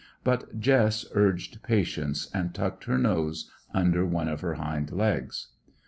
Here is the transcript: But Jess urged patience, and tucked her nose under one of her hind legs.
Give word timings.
But 0.23 0.59
Jess 0.59 1.05
urged 1.13 1.61
patience, 1.61 2.27
and 2.33 2.55
tucked 2.55 2.85
her 2.85 2.97
nose 2.97 3.51
under 3.71 4.03
one 4.03 4.29
of 4.29 4.41
her 4.41 4.55
hind 4.55 4.91
legs. 4.91 5.49